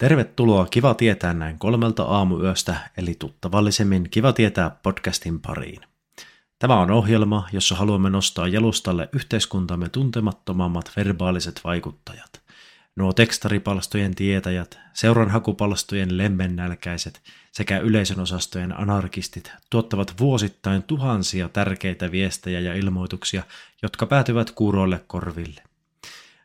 [0.00, 5.80] Tervetuloa Kiva tietää näin kolmelta aamuyöstä, eli tuttavallisemmin Kiva tietää podcastin pariin.
[6.58, 12.42] Tämä on ohjelma, jossa haluamme nostaa jalustalle yhteiskuntamme tuntemattomammat verbaaliset vaikuttajat.
[12.96, 17.20] Nuo tekstaripalstojen tietäjät, seuranhakupalstojen lemmennälkäiset
[17.52, 23.42] sekä yleisön osastojen anarkistit tuottavat vuosittain tuhansia tärkeitä viestejä ja ilmoituksia,
[23.82, 25.62] jotka päätyvät kuuroille korville.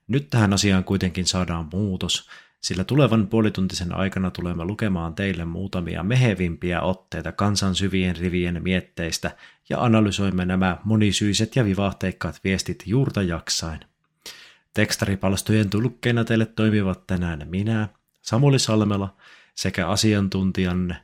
[0.08, 2.30] Nyt tähän asiaan kuitenkin saadaan muutos,
[2.66, 9.38] sillä tulevan puolituntisen aikana tulemme lukemaan teille muutamia mehevimpiä otteita kansan syvien rivien mietteistä
[9.70, 13.80] ja analysoimme nämä monisyiset ja vivahteikkaat viestit juurta jaksain.
[14.74, 17.90] Tekstaripalstojen tulkkeina teille toimivat tänään minä,
[18.22, 19.16] Samuli Salmela,
[19.56, 20.96] sekä asiantuntijanne,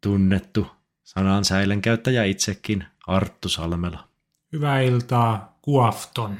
[0.00, 0.66] tunnettu
[1.04, 4.08] sanan säilen käyttäjä itsekin, Arttu Salmela.
[4.52, 6.36] Hyvää iltaa, Kuafton.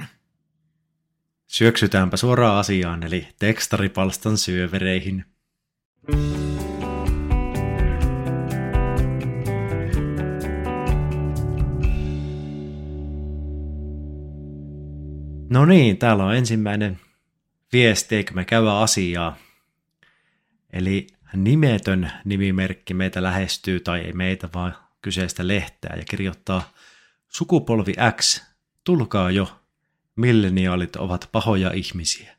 [1.55, 5.25] Syöksytäänpä suoraan asiaan, eli tekstaripalstan syövereihin.
[15.51, 17.01] No niin, täällä on ensimmäinen
[17.73, 19.37] viesti, eikö me käydä asiaa.
[20.73, 26.73] Eli nimetön nimimerkki meitä lähestyy, tai ei meitä, vaan kyseistä lehteä, ja kirjoittaa
[27.29, 28.43] Sukupolvi X,
[28.85, 29.64] tulkaa jo,
[30.17, 32.37] milleniaalit ovat pahoja ihmisiä.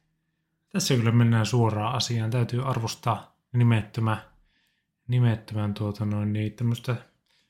[0.69, 2.31] Tässä kyllä mennään suoraan asiaan.
[2.31, 4.17] Täytyy arvostaa nimettömän,
[5.07, 6.95] nimettömän tuota noin, niin tämmöistä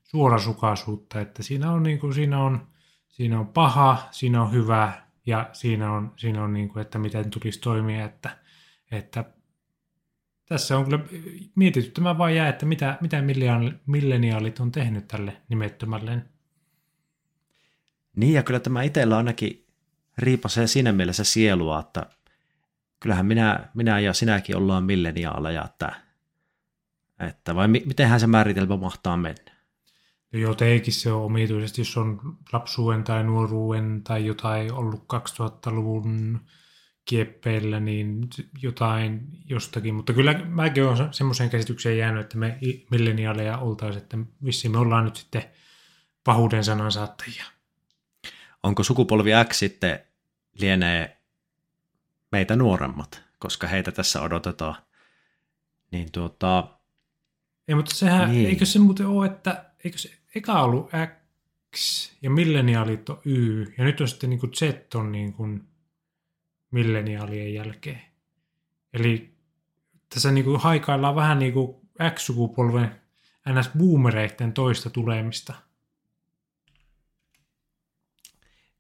[0.04, 2.68] suorasukaisuutta, että siinä on, niin kuin, siinä, on,
[3.08, 7.30] siinä on paha, siinä on hyvä ja siinä on, siinä on niin kuin, että miten
[7.30, 8.38] tulisi toimia, että,
[8.92, 9.26] että
[10.46, 11.00] tässä on kyllä
[11.56, 13.24] mietityttämään vaan jää, että mitä, mitä
[13.86, 16.22] milleniaalit on tehnyt tälle nimettömälle.
[18.16, 19.65] Niin ja kyllä tämä itsellä ainakin
[20.18, 22.06] riipasee siinä mielessä sielua, että
[23.00, 25.96] kyllähän minä, minä ja sinäkin ollaan milleniaaleja, että,
[27.20, 29.56] että vai mi, mitenhän se määritelmä mahtaa mennä?
[30.34, 36.40] No jotenkin se on omituisesti, jos on lapsuuden tai nuoruuden tai jotain ollut 2000-luvun
[37.06, 38.28] kieppeillä, niin
[38.62, 39.96] jotain jostakin.
[39.96, 42.60] Mutta kyllä mäkin olen semmoiseen käsitykseen jäänyt, että me
[42.92, 45.44] milleniaaleja oltaisiin, että vissiin me ollaan nyt sitten
[46.24, 47.44] pahuuden sanan saattajia.
[48.64, 50.00] Onko sukupolvi X sitten
[50.60, 51.18] lienee
[52.32, 54.76] meitä nuoremmat, koska heitä tässä odotetaan.
[55.92, 56.68] Niin tuota...
[57.68, 58.50] Ei, mutta sehän, niin.
[58.50, 60.90] eikö se muuten ole, että eikö se eka ollut
[61.76, 65.68] X ja milleniaalit on Y, ja nyt on sitten niin kuin Z on niin kuin
[66.72, 68.02] milleniaalien jälkeen.
[68.94, 69.36] Eli
[70.10, 71.76] tässä niin kuin haikaillaan vähän niin kuin
[72.16, 73.02] X-sukupolven
[73.50, 75.54] NS-boomereiden toista tulemista.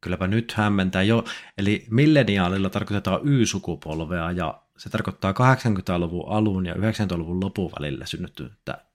[0.06, 1.24] Kylläpä nyt hämmentää jo.
[1.58, 8.86] Eli milleniaalilla tarkoitetaan Y-sukupolvea ja se tarkoittaa 80-luvun alun ja 90-luvun lopun välillä syntynyttä,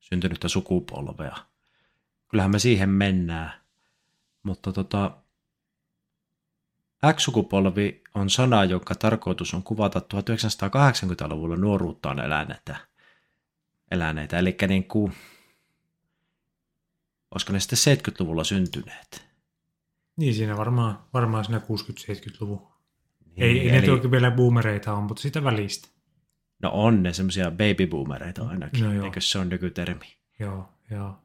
[0.00, 1.36] syntynyttä sukupolvea.
[2.28, 3.52] Kyllähän me siihen mennään.
[4.42, 5.16] Mutta tota,
[7.12, 12.76] X-sukupolvi on sana, jonka tarkoitus on kuvata 1980-luvulla nuoruuttaan eläneitä.
[13.90, 14.38] eläneitä.
[14.38, 15.12] Eli niin kuin,
[17.30, 19.25] olisiko ne sitten 70-luvulla syntyneet.
[20.16, 22.68] Niin, siinä varmaan, varmaan siinä 60-70-luvun.
[23.24, 23.80] Niin, ei, ei eli...
[23.80, 25.88] ne toki vielä boomereita on, mutta sitä välistä.
[26.62, 30.06] No on ne semmoisia baby boomereita ainakin, no eikö se on nykytermi?
[30.38, 31.18] Joo, joo.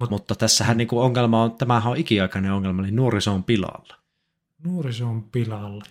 [0.00, 3.96] Mut, mutta tässähän niinku ongelma on, tämähän on ikiaikainen ongelma, eli nuoriso on pilalla.
[4.64, 5.84] Nuoriso on pilalla.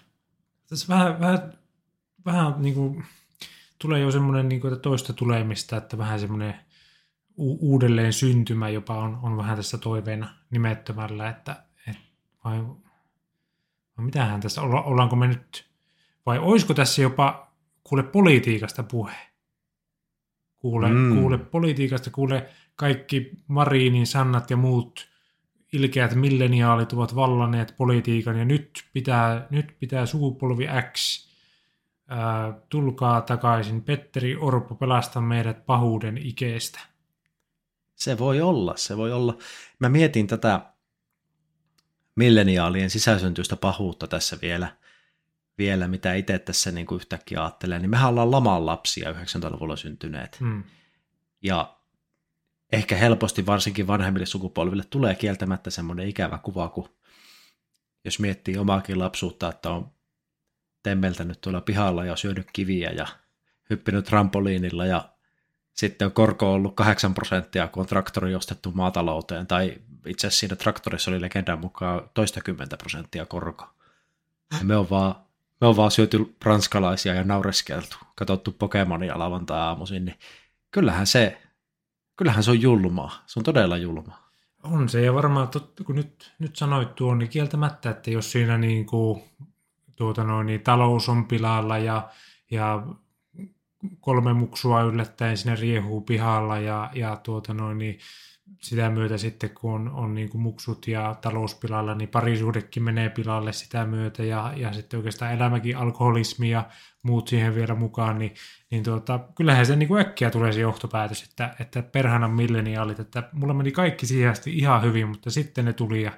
[0.70, 1.54] Tässä vähän, vähän,
[2.26, 3.04] vähän niin kuin,
[3.80, 6.56] tulee jo semmoinen niin kuin, että toista tulemista, että vähän semmoinen
[7.38, 11.71] u- uudelleen syntymä jopa on, on vähän tässä toiveena nimettömällä, että et,
[12.44, 12.64] vai,
[13.98, 15.66] vai mitähän tässä, olla, ollaanko me nyt,
[16.26, 17.52] vai olisiko tässä jopa,
[17.84, 19.16] kuule politiikasta puhe?
[20.58, 21.20] Kuule, mm.
[21.20, 25.12] kuule politiikasta, kuule kaikki Mariinin, Sannat ja muut
[25.74, 31.28] ilkeät milleniaalit ovat vallanneet politiikan ja nyt pitää, nyt pitää sukupolvi X
[32.08, 33.82] ää, tulkaa takaisin.
[33.82, 36.80] Petteri Orpo pelasta meidät pahuuden ikeestä.
[37.96, 39.38] Se voi olla, se voi olla.
[39.80, 40.71] Mä mietin tätä
[42.16, 44.78] milleniaalien sisäsyntyistä pahuutta tässä vielä,
[45.58, 50.40] vielä mitä itse tässä niin kuin yhtäkkiä ajattelen, niin mehän ollaan laman lapsia 90-luvulla syntyneet.
[50.40, 50.64] Hmm.
[51.42, 51.78] Ja
[52.72, 56.90] ehkä helposti varsinkin vanhemmille sukupolville tulee kieltämättä semmoinen ikävä kuva, kun
[58.06, 59.92] jos miettii omaakin lapsuutta, että on
[60.84, 63.08] temmeltänyt tuolla pihalla ja syönyt kiviä ja
[63.70, 65.11] hyppinyt trampoliinilla ja
[65.74, 70.56] sitten on korko ollut 8 prosenttia, kun on traktori ostettu maatalouteen, tai itse asiassa siinä
[70.56, 73.70] traktorissa oli legendan mukaan toista kymmentä prosenttia korko.
[74.60, 75.16] Ja me on vaan,
[75.62, 80.20] me on vaan syöty ranskalaisia ja naureskeltu, katsottu Pokemonia lavantaa aamuisin, niin
[80.72, 81.42] kyllähän se,
[82.18, 83.24] kyllähän se on julmaa.
[83.26, 84.32] Se on todella julmaa.
[84.64, 88.58] On se, ja varmaan, totta, kun nyt, nyt sanoit tuon, niin kieltämättä, että jos siinä
[88.58, 89.24] niin kuin,
[89.96, 92.10] tuota noin, niin talous on pilalla ja,
[92.52, 92.84] ja
[94.00, 98.00] kolme muksua yllättäen sinne riehuu pihalla ja, ja tuota noin, niin
[98.62, 103.54] sitä myötä sitten, kun on, on niin kuin muksut ja talouspilalla, niin parisuudekin menee pilalle
[103.54, 106.70] sitä myötä ja, ja sitten oikeastaan elämäkin, alkoholismi ja
[107.04, 108.34] muut siihen vielä mukaan, niin,
[108.72, 113.30] niin tuota, kyllähän se niin kuin äkkiä tulee se johtopäätös, että, että perhanan milleniaalit, että
[113.32, 116.12] mulla meni kaikki siihen asti ihan hyvin, mutta sitten ne tuli ja,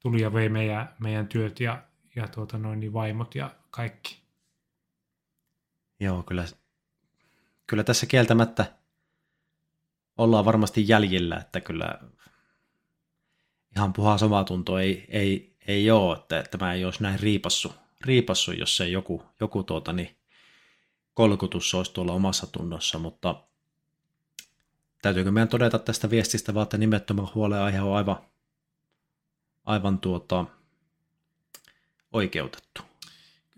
[0.00, 1.82] tuli ja vei meidän, meidän työt ja,
[2.16, 4.22] ja tuota noin, niin vaimot ja kaikki.
[6.00, 6.44] Joo, kyllä,
[7.68, 8.72] kyllä tässä kieltämättä
[10.16, 11.98] ollaan varmasti jäljillä, että kyllä
[13.76, 18.76] ihan puhas omatunto ei, ei, ei ole, että tämä ei olisi näin riipassu, riipassu jos
[18.76, 20.16] se joku, joku tuota, niin
[21.14, 23.42] kolkutus olisi tuolla omassa tunnossa, mutta
[25.02, 28.16] täytyykö meidän todeta tästä viestistä vaan, että nimettömän huolenaihe on aivan,
[29.64, 30.44] aivan tuota,
[32.12, 32.87] oikeutettu.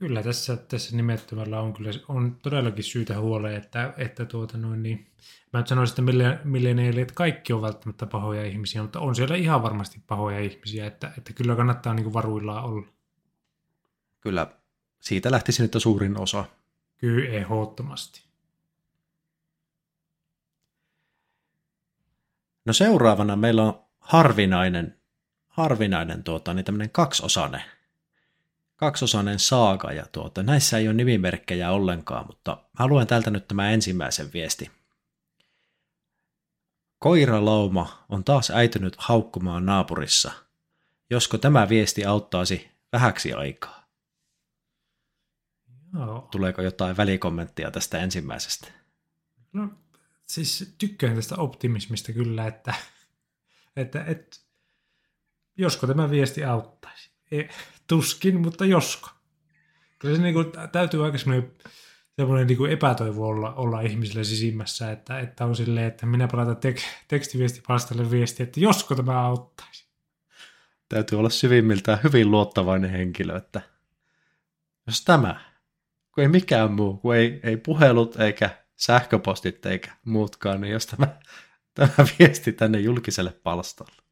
[0.00, 5.06] Kyllä tässä, tässä nimettömällä on kyllä on todellakin syytä huoleen, että, että tuota noin, niin,
[5.52, 9.62] mä en sanoisi, että milleniaali, että kaikki on välttämättä pahoja ihmisiä, mutta on siellä ihan
[9.62, 12.86] varmasti pahoja ihmisiä, että, että kyllä kannattaa niin kuin varuillaan olla.
[14.20, 14.46] Kyllä,
[15.00, 16.44] siitä lähtisi nyt suurin osa.
[16.96, 18.24] Kyllä, ehdottomasti.
[22.64, 25.00] No seuraavana meillä on harvinainen,
[25.48, 27.62] harvinainen tuota, niin tämmöinen kaksosainen
[28.80, 33.70] kaksosainen saaga ja tuota, näissä ei ole nimimerkkejä ollenkaan, mutta mä luen täältä nyt tämä
[33.70, 34.70] ensimmäisen viesti.
[36.98, 40.32] Koiralauma on taas äitynyt haukkumaan naapurissa.
[41.10, 43.90] Josko tämä viesti auttaisi vähäksi aikaa?
[45.94, 46.28] Joo.
[46.30, 48.68] Tuleeko jotain välikommenttia tästä ensimmäisestä?
[49.52, 49.68] No,
[50.26, 52.74] siis tykkään tästä optimismista kyllä, että,
[53.76, 54.36] että, että
[55.56, 57.10] josko tämä viesti auttaisi.
[57.32, 57.42] E,
[57.86, 59.10] tuskin, mutta josko.
[59.98, 61.52] Kyllä se niin kuin, täytyy aika semmoinen,
[62.16, 66.54] semmoinen niin kuin epätoivo olla, olla ihmisille sisimmässä, että, että on silleen, että minä palata
[66.54, 66.76] tek,
[67.08, 69.90] tekstiviestipalstalle viesti, että josko tämä auttaisi.
[70.88, 73.60] Täytyy olla syvimmiltään hyvin luottavainen henkilö, että
[74.86, 75.40] jos tämä,
[76.14, 81.06] kun ei mikään muu, kun ei, ei puhelut eikä sähköpostit eikä muutkaan, niin jos tämä,
[81.74, 84.02] tämä viesti tänne julkiselle palstalle.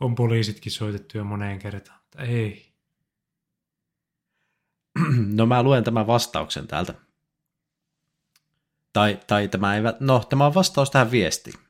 [0.00, 2.72] On poliisitkin soitettu jo moneen kertaan, mutta ei.
[5.34, 6.94] No mä luen tämän vastauksen täältä.
[8.92, 11.60] Tai, tai tämä ei, no tämä on vastaus tähän viestiin.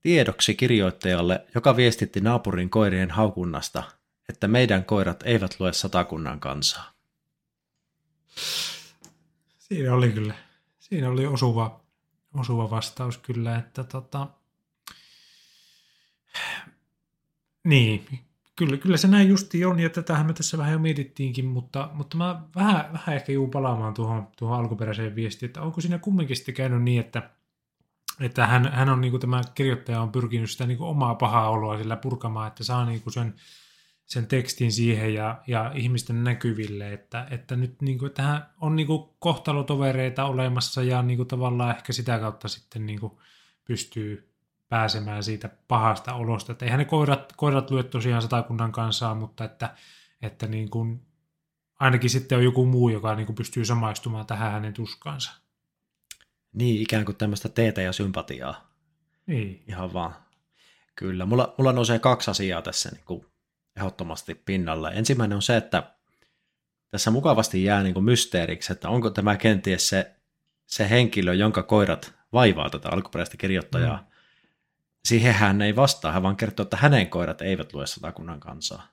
[0.00, 3.82] Tiedoksi kirjoittajalle, joka viestitti naapurin koirien haukunnasta,
[4.28, 6.92] että meidän koirat eivät lue satakunnan kansaa.
[9.58, 10.34] Siinä oli kyllä,
[10.78, 11.80] siinä oli osuva,
[12.34, 14.28] osuva vastaus kyllä, että tota,
[17.64, 18.06] niin,
[18.56, 22.16] Kyllä, kyllä se näin justi on, ja tätähän me tässä vähän jo mietittiinkin, mutta, mutta
[22.16, 26.54] mä vähän, vähän ehkä juu palaamaan tuohon, tuohon alkuperäiseen viestiin, että onko siinä kumminkin sitten
[26.54, 27.30] käynyt niin, että,
[28.20, 31.50] että hän, hän on, niin kuin tämä kirjoittaja on pyrkinyt sitä niin kuin omaa pahaa
[31.50, 33.34] oloa sillä purkamaan, että saa niin kuin sen,
[34.06, 38.86] sen tekstin siihen ja, ja ihmisten näkyville, että, että nyt niin kuin, tähän on niin
[38.86, 43.12] kuin kohtalotovereita olemassa ja niin kuin tavallaan ehkä sitä kautta sitten niin kuin
[43.64, 44.33] pystyy
[44.68, 46.52] pääsemään siitä pahasta olosta.
[46.52, 49.74] Että eihän ne koirat, koirat lyö tosiaan satakunnan kanssa, mutta että,
[50.22, 51.06] että niin kuin,
[51.80, 55.32] ainakin sitten on joku muu, joka niin kuin pystyy samaistumaan tähän hänen tuskaansa.
[56.52, 58.74] Niin, ikään kuin tämmöistä teetä ja sympatiaa.
[59.26, 59.64] Niin.
[59.68, 60.14] Ihan vaan.
[60.96, 63.26] Kyllä, mulla, mulla nousee kaksi asiaa tässä niin kuin
[63.76, 64.90] ehdottomasti pinnalla.
[64.90, 65.94] Ensimmäinen on se, että
[66.90, 70.14] tässä mukavasti jää niin kuin mysteeriksi, että onko tämä kenties se,
[70.66, 73.96] se henkilö, jonka koirat vaivaa tätä alkuperäistä kirjoittajaa.
[73.96, 74.13] Mm
[75.04, 78.86] siihen hän ei vastaa, hän vaan kertoo, että hänen koirat eivät lue satakunnan kansaa.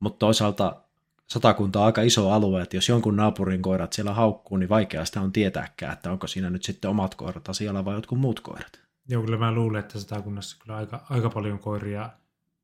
[0.00, 0.82] Mutta toisaalta
[1.26, 5.20] satakunta on aika iso alue, että jos jonkun naapurin koirat siellä haukkuu, niin vaikea sitä
[5.20, 8.80] on tietääkään, että onko siinä nyt sitten omat koirat asialla vai jotkut muut koirat.
[9.08, 12.10] Joo, kyllä mä luulen, että satakunnassa kyllä aika, aika paljon koiria,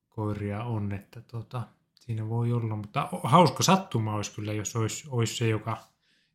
[0.09, 1.62] koiria on, että tota,
[1.95, 5.78] siinä voi olla, mutta hauska sattuma olisi kyllä, jos olisi, olisi se, joka,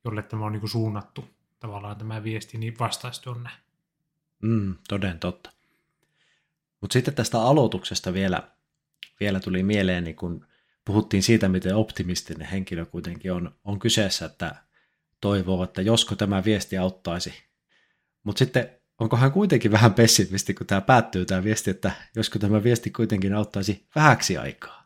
[0.06, 1.26] jolle tämä on niin suunnattu
[1.60, 3.50] tavallaan tämä viesti, niin vastaisi tuonne.
[4.42, 5.52] Mm, toden totta.
[6.82, 8.52] Mutta sitten tästä aloituksesta vielä,
[9.20, 10.46] vielä tuli mieleen, niin kun
[10.86, 14.56] puhuttiin siitä, miten optimistinen henkilö kuitenkin on, on kyseessä, että
[15.22, 17.34] toivoo, että josko tämä viesti auttaisi.
[18.24, 18.70] Mutta sitten
[19.00, 23.34] onko hän kuitenkin vähän pessimisti, kun tämä päättyy tämä viesti, että josko tämä viesti kuitenkin
[23.34, 24.82] auttaisi vähäksi aikaa.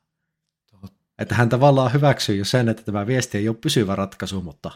[1.19, 4.71] Että hän tavallaan hyväksyy jo sen, että tämä viesti ei ole pysyvä ratkaisu, mutta,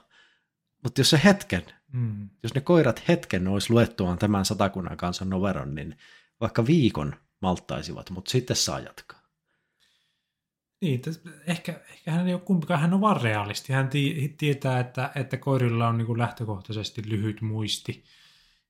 [0.83, 2.29] mutta jos se hetken, mm.
[2.43, 5.97] jos ne koirat hetken olisi luettuaan tämän satakunnan kansan noveron, niin
[6.41, 9.19] vaikka viikon malttaisivat, mutta sitten saa jatkaa.
[10.81, 11.01] Niin,
[11.47, 13.73] ehkä, ehkä hän ei ole kumpikaan, hän on vaan realisti.
[13.73, 13.89] Hän
[14.37, 18.03] tietää, että, että koirilla on niin lähtökohtaisesti lyhyt muisti.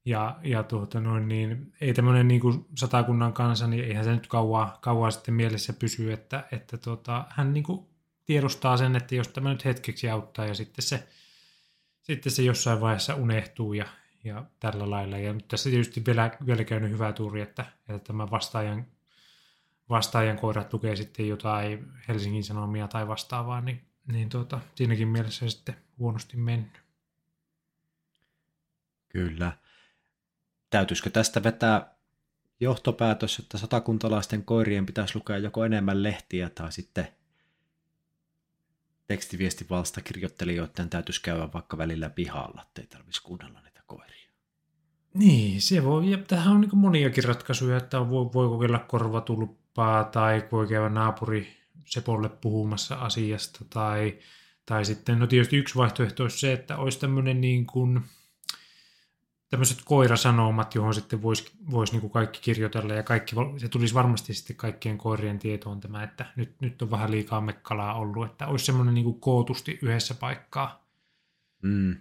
[0.06, 4.28] Ja, ja tuota noin, niin ei tämmöinen niin kuin satakunnan kanssa, niin eihän se nyt
[4.28, 7.88] kauaa, kauaa sitten mielessä pysy, että, että tuota, hän niin kuin
[8.26, 11.08] tiedostaa sen, että jos tämä nyt hetkeksi auttaa ja sitten se,
[12.02, 13.86] sitten se jossain vaiheessa unehtuu ja,
[14.24, 15.18] ja tällä lailla.
[15.18, 18.86] Ja nyt tässä tietysti vielä, vielä käynyt hyvä tuuri, että, että tämä vastaajan,
[19.90, 25.76] vastaajan koira tukee sitten jotain Helsingin Sanomia tai vastaavaa, niin, niin tuota, siinäkin mielessä sitten
[26.00, 26.82] huonosti mennyt.
[29.10, 29.52] Kyllä.
[30.70, 31.96] Täytyisikö tästä vetää
[32.60, 37.08] johtopäätös, että satakuntalaisten koirien pitäisi lukea joko enemmän lehtiä tai sitten
[39.08, 44.30] tekstiviestivalstakirjoittelijoiden täytyisi käydä vaikka välillä pihalla, ettei tarvitsisi kuunnella koiria.
[45.14, 50.48] Niin, se voi, ja tähän on niin moniakin ratkaisuja, että voi, voi kokeilla korvatulppaa tai
[50.52, 54.20] voi käydä naapuri Sepolle puhumassa asiasta tai,
[54.66, 58.02] tai sitten, no tietysti yksi vaihtoehto olisi se, että olisi tämmöinen niin kuin,
[59.50, 64.56] tämmöiset koirasanomat, johon sitten voisi vois niin kaikki kirjoitella ja kaikki, se tulisi varmasti sitten
[64.56, 68.94] kaikkien koirien tietoon tämä, että nyt, nyt on vähän liikaa mekkalaa ollut, että olisi semmoinen
[68.94, 70.86] niin kootusti yhdessä paikkaa.
[71.62, 71.96] Mm.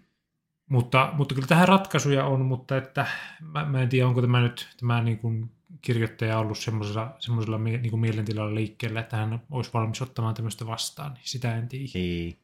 [0.69, 3.07] Mutta, mutta kyllä tähän ratkaisuja on, mutta että
[3.41, 5.51] mä, mä en tiedä, onko tämä nyt tämä niin kuin
[5.83, 11.15] kirjoittaja ollut semmoisella, semmoisella niin kuin mielentilalla liikkeellä, että hän olisi valmis ottamaan tämmöistä vastaan,
[11.15, 11.91] niin sitä en tiedä.
[11.95, 12.39] Niin.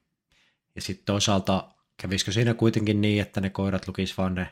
[0.75, 4.49] Ja sitten toisaalta kävisikö siinä kuitenkin niin, että ne koirat lukisivat vaan ne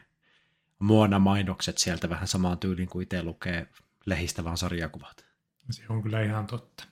[0.78, 3.66] muona mainokset sieltä vähän samaan tyyliin kuin itse lukee
[4.06, 5.24] lehistä vaan sarjakuvat.
[5.70, 6.84] Se on kyllä ihan totta.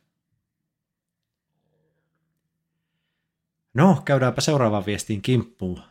[3.74, 5.82] No, käydäänpä seuraavaan viestiin kimppuun.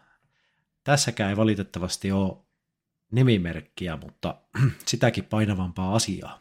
[0.83, 2.37] Tässäkään ei valitettavasti ole
[3.11, 4.41] nimimerkkiä, mutta
[4.87, 6.39] sitäkin painavampaa asiaa.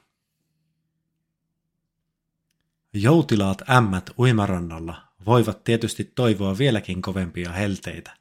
[2.92, 8.16] Joutilaat ämmät uimarannalla voivat tietysti toivoa vieläkin kovempia helteitä,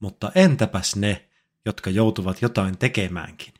[0.00, 1.28] mutta entäpäs ne,
[1.64, 3.54] jotka joutuvat jotain tekemäänkin.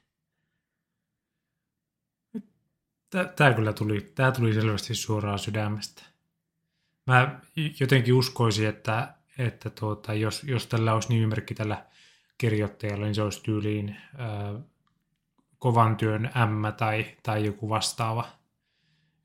[3.37, 6.03] Tämä kyllä tuli, tämä tuli selvästi suoraan sydämestä.
[7.07, 7.41] Mä
[7.81, 11.87] jotenkin uskoisin, että, että tuota, jos, jos tällä olisi nimimerkki tällä
[12.43, 14.55] kirjoittajalla, niin se olisi tyyliin ää,
[15.59, 18.29] kovan työn M tai, tai joku vastaava.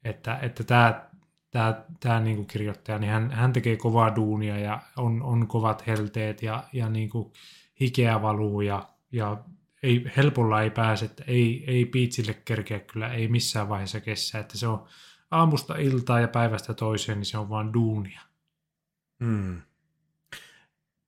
[0.04, 1.10] Että, että tämä,
[1.52, 5.88] tämä, tämä niin kuin kirjoittaja, niin hän, hän tekee kovaa duunia ja on, on kovat
[5.88, 7.34] helteet ja, ja niin kuin
[7.82, 9.38] hikeä valuu ja, ja
[9.84, 14.58] ei, helpolla ei pääse, että ei, ei piitsille kerkeä kyllä, ei missään vaiheessa kessää, että
[14.58, 14.86] se on
[15.32, 18.22] aamusta iltaa ja päivästä toiseen, niin se on vaan duunia.
[19.24, 19.62] Hmm.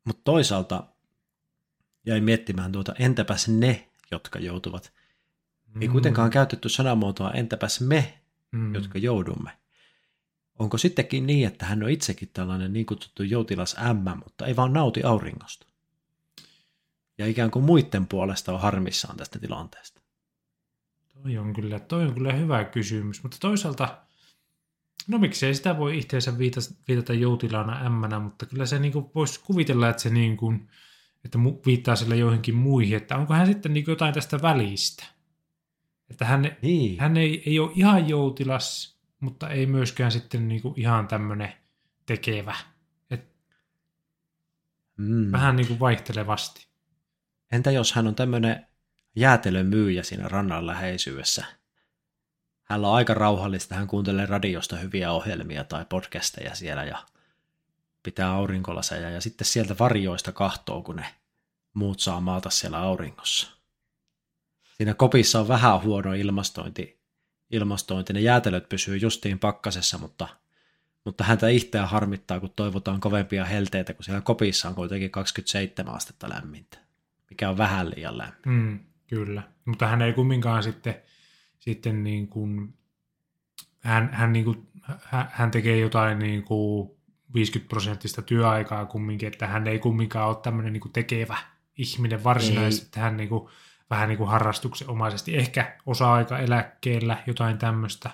[0.06, 0.84] Mutta toisaalta
[2.10, 4.94] jäin miettimään tuota, entäpäs ne, jotka joutuvat.
[5.74, 5.82] Hmm.
[5.82, 8.20] Ei kuitenkaan käytetty sanamuotoa entäpäs me,
[8.52, 8.76] hmm.
[8.76, 9.52] jotka joudumme.
[10.60, 14.74] Onko sittenkin niin, että hän on itsekin tällainen niin kutsuttu joutilas ämmä, mutta ei vaan
[14.74, 15.70] nauti auringosta?
[17.20, 20.02] ja ikään kuin muiden puolesta on harmissaan tästä tilanteesta?
[21.14, 23.98] Toi on kyllä, toi on kyllä hyvä kysymys, mutta toisaalta,
[25.08, 29.90] no miksei sitä voi itseensä viitata, viitata joutilaana ämmänä, mutta kyllä se niin voisi kuvitella,
[29.90, 30.70] että se niin kuin,
[31.26, 35.06] että viittaa sille joihinkin muihin, että onko hän sitten niin jotain tästä välistä.
[36.10, 37.00] Että hän, niin.
[37.00, 41.54] hän ei, ei ole ihan joutilas, mutta ei myöskään sitten niin kuin ihan tämmöinen
[42.06, 42.56] tekevä.
[43.12, 43.30] Et
[44.98, 45.32] mm.
[45.32, 46.68] Vähän niin kuin vaihtelevasti.
[47.52, 48.68] Entä jos hän on tämmöinen
[49.16, 51.46] jäätelön myyjä siinä rannan läheisyydessä?
[52.64, 57.06] Hän on aika rauhallista, hän kuuntelee radiosta hyviä ohjelmia tai podcasteja siellä ja
[58.04, 61.06] pitää aurinkolaseja ja sitten sieltä varjoista kahtoo, kun ne
[61.74, 63.52] muut saa maata siellä auringossa.
[64.78, 67.02] Siinä kopissa on vähän huono ilmastointi,
[67.52, 68.14] ilmastointi.
[68.14, 70.28] ne jäätelöt pysyy justiin pakkasessa, mutta,
[71.06, 76.30] mutta häntä itseä harmittaa, kun toivotaan kovempia helteitä, kun siellä kopissa on kuitenkin 27 astetta
[76.30, 76.90] lämmintä
[77.30, 78.42] mikä on vähän liian lämmin.
[78.46, 80.96] Mm, kyllä, mutta hän ei kumminkaan sitten,
[81.60, 82.74] sitten niin kuin,
[83.80, 84.68] hän, hän, niin kuin,
[85.32, 86.92] hän tekee jotain niin kuin
[87.34, 91.38] 50 prosenttista työaikaa kumminkin, että hän ei kumminkaan ole tämmöinen niin tekevä
[91.78, 93.50] ihminen varsinaisesti, että hän niin kuin,
[93.90, 98.10] vähän niin kuin harrastuksenomaisesti, ehkä osa-aika eläkkeellä, jotain tämmöistä.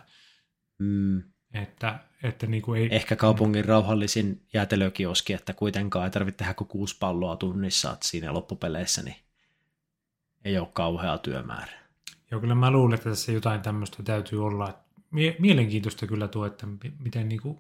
[0.80, 1.24] Mm.
[1.54, 2.88] Että, että niin kuin ei...
[2.92, 8.34] Ehkä kaupungin rauhallisin jäätelökioski, että kuitenkaan ei tarvitse tehdä kuin kuusi palloa tunnissa, että siinä
[8.34, 9.16] loppupeleissä niin
[10.46, 11.72] ei ole kauhea työmäärä.
[12.32, 14.80] Joo, kyllä mä luulen, että tässä jotain tämmöistä täytyy olla.
[15.12, 16.68] Mie- mielenkiintoista kyllä tuo, että
[17.00, 17.60] miten niin kuin,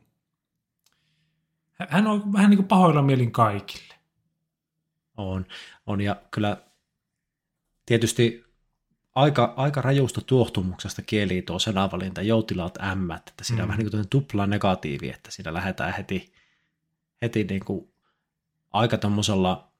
[1.76, 3.96] Hän on vähän niin kuin pahoilla mielin kaikille.
[5.18, 5.46] On,
[5.86, 6.58] on ja kyllä
[7.86, 8.46] tietysti
[9.16, 13.64] aika, aika rajusta tuohtumuksesta kieli tuo sanavalinta joutilaat ämmät, että siinä mm.
[13.64, 16.34] on vähän niin kuin tupla negatiivi, että siinä lähdetään heti,
[17.22, 17.94] heti niin kuin
[18.72, 19.72] aika tuommoisella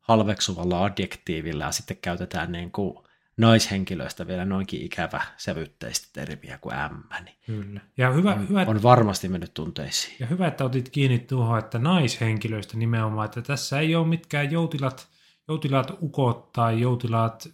[0.00, 2.98] halveksuvalla adjektiivilla ja sitten käytetään niin kuin
[3.36, 7.20] naishenkilöistä vielä noinkin ikävä sävytteistä termiä kuin ämmä.
[7.20, 7.80] Niin Kyllä.
[7.96, 10.16] Ja hyvä, on, hyvä, on varmasti mennyt tunteisiin.
[10.20, 15.08] ja hyvä, että otit kiinni tuohon, että naishenkilöistä nimenomaan, että tässä ei ole mitkään joutilat,
[15.48, 17.48] joutilaat ukot tai joutilaat,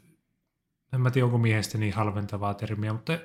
[0.92, 3.18] en mä tiedä onko miehestä niin halventavaa termiä, mutta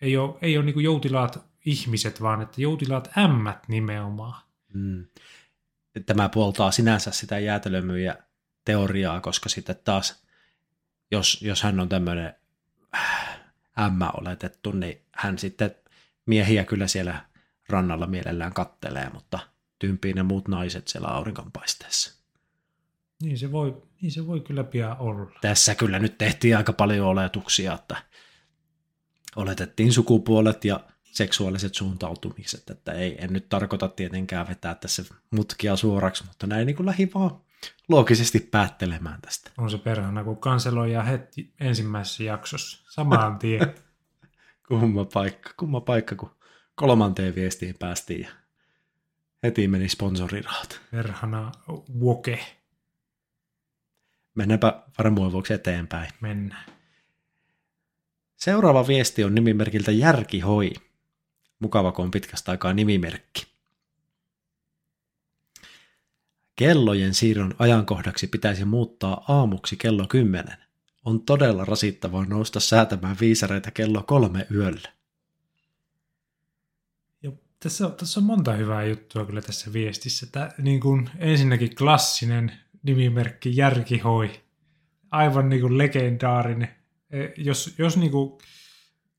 [0.00, 4.42] ei ole, ei ole niin joutilaat ihmiset, vaan että joutilaat ämmät nimenomaan.
[4.74, 5.06] Mm.
[6.06, 8.16] Tämä puoltaa sinänsä sitä jäätelömyyjä
[8.64, 10.26] teoriaa, koska sitten taas,
[11.10, 12.34] jos, jos hän on tämmöinen
[13.78, 15.74] ämmä oletettu, niin hän sitten
[16.26, 17.24] miehiä kyllä siellä
[17.68, 19.38] rannalla mielellään kattelee, mutta
[19.78, 22.18] tympii ne muut naiset siellä aurinkonpaisteessa.
[23.22, 25.30] Niin se voi, niin se voi kyllä pian olla.
[25.40, 27.96] Tässä kyllä nyt tehtiin aika paljon oletuksia, että
[29.36, 36.24] oletettiin sukupuolet ja seksuaaliset suuntautumiset, että ei, en nyt tarkoita tietenkään vetää tässä mutkia suoraksi,
[36.26, 37.40] mutta näin niin kuin lähi vaan
[37.88, 39.50] loogisesti päättelemään tästä.
[39.58, 43.74] On se perhana, kun kanseloidaan heti ensimmäisessä jaksossa samaan tien.
[44.68, 46.30] Kumma paikka, kumma paikka, kun
[46.74, 48.30] kolmanteen viestiin päästiin ja
[49.42, 50.80] heti meni sponsorirahat.
[50.90, 51.52] perhana
[52.00, 52.38] woke.
[54.34, 56.10] Mennäänpä varmuuden vuoksi eteenpäin.
[56.20, 56.64] Mennään.
[58.36, 60.72] Seuraava viesti on nimimerkiltä Järkihoi.
[61.58, 63.57] Mukava, kun on pitkästä aikaa nimimerkki.
[66.58, 70.56] Kellojen siirron ajankohdaksi pitäisi muuttaa aamuksi kello 10.
[71.04, 74.88] On todella rasittavaa nousta säätämään viisareita kello kolme yöllä.
[77.22, 80.26] Ja tässä, on- tässä on monta hyvää juttua kyllä tässä viestissä.
[80.32, 84.30] Tämä, niin kuin ensinnäkin klassinen nimimerkki Järkihoi.
[85.10, 86.68] Aivan niin kuin legendaarinen.
[87.10, 88.38] Eh, Jos, jos niin kuin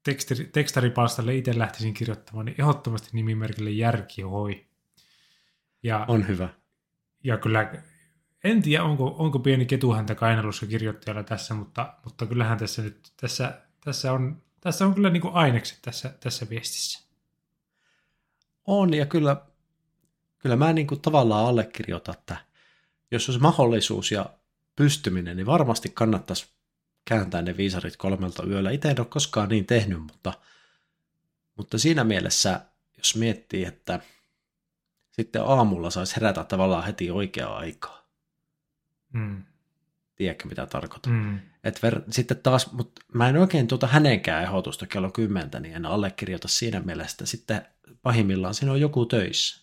[0.04, 4.66] tekstari, tekstaripalstalle itse lähtisin kirjoittamaan, niin ehdottomasti nimimerkille Järkihoi.
[5.84, 6.50] Ja, On hyvä.
[7.24, 7.74] Ja kyllä
[8.44, 13.62] en tiedä, onko, onko pieni ketuhäntä kainalussa kirjoittajalla tässä, mutta, mutta kyllähän tässä nyt, tässä,
[13.84, 17.10] tässä on, tässä on kyllä niin kuin ainekset tässä, tässä viestissä.
[18.68, 19.42] On, ja kyllä,
[20.38, 22.38] kyllä mä niin kuin tavallaan allekirjoitan, että
[23.12, 24.26] jos olisi mahdollisuus ja
[24.76, 26.48] pystyminen, niin varmasti kannattaisi
[27.06, 28.72] kääntää ne viisarit kolmelta yöllä.
[28.72, 30.34] Itse en ole koskaan niin tehnyt, mutta,
[31.58, 32.62] mutta siinä mielessä,
[32.98, 34.00] jos miettii, että
[35.20, 38.10] sitten aamulla saisi herätä tavallaan heti oikeaa aikaa.
[39.14, 39.44] Mm.
[40.16, 41.14] Tiedätkö, mitä tarkoitan?
[41.14, 41.40] Mm.
[41.64, 45.86] Et ver, sitten taas, mutta mä en oikein tuota hänenkään ehdotusta kello kymmentä, niin en
[45.86, 47.26] allekirjoita siinä mielessä.
[47.26, 47.66] Sitten
[48.02, 49.62] pahimmillaan siinä on joku töissä.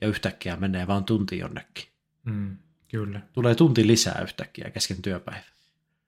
[0.00, 1.88] Ja yhtäkkiä menee vaan tunti jonnekin.
[2.24, 2.56] Mm.
[2.88, 3.20] Kyllä.
[3.32, 5.44] Tulee tunti lisää yhtäkkiä kesken työpäivä.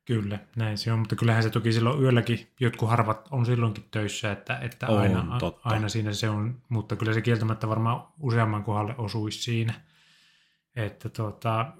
[0.07, 4.33] Kyllä, näin se on, mutta kyllähän se toki silloin yölläkin, jotkut harvat on silloinkin töissä,
[4.33, 5.69] että, että On, aina, totta.
[5.69, 9.75] aina siinä se on, mutta kyllä se kieltämättä varmaan useamman kohdalle osuisi siinä.
[10.77, 11.73] Että tota,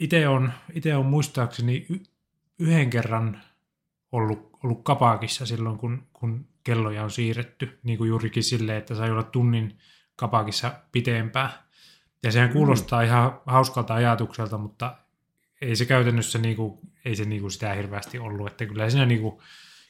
[0.00, 1.86] itse on, ite on muistaakseni
[2.58, 3.42] yhden kerran
[4.12, 9.10] ollut, ollut kapakissa silloin, kun, kun kelloja on siirretty, niin kuin juurikin silleen, että sai
[9.10, 9.78] olla tunnin
[10.16, 11.50] kapakissa pitempään.
[12.22, 14.96] Ja sehän kuulostaa ihan hauskalta ajatukselta, mutta
[15.60, 19.42] ei se käytännössä niinku, ei se niinku sitä hirveästi ollut, että kyllä siinä niinku,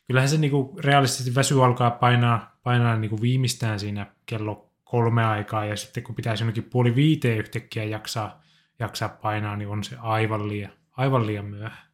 [0.06, 5.76] kyllähän se niinku realistisesti väsy alkaa painaa, painaa niinku viimeistään siinä kello kolme aikaa ja
[5.76, 8.42] sitten kun pitäisi jonnekin puoli viiteen yhtäkkiä jaksaa,
[8.78, 11.90] jaksaa painaa, niin on se aivan liian, aivan liian myöhään.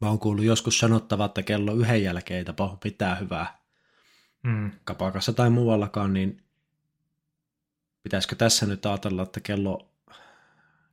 [0.00, 3.58] Mä oon kuullut joskus sanottava, että kello yhden jälkeen ei tapahdu mitään hyvää
[4.42, 4.70] Mm.
[4.84, 6.42] kapakassa tai muuallakaan, niin
[8.02, 9.87] pitäisikö tässä nyt ajatella, että kello,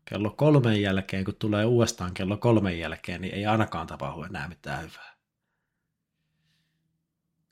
[0.06, 4.84] kello kolmen jälkeen, kun tulee uudestaan kello kolmen jälkeen, niin ei ainakaan tapahdu enää mitään
[4.84, 5.16] hyvää.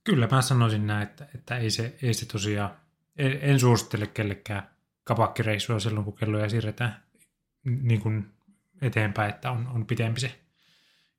[0.03, 2.75] Kyllä mä sanoisin näin, että, että ei, se, ei se tosiaan,
[3.17, 4.69] en, en suosittele kellekään
[5.03, 7.03] kapakkireissua silloin, kun kelloja siirretään
[7.63, 8.29] niin kuin
[8.81, 10.39] eteenpäin, että on, on pitempi se,